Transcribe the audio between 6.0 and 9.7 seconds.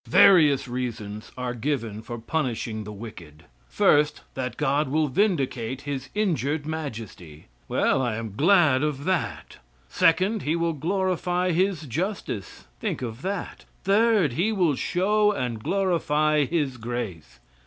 injured majesty. Well, I am glad of that!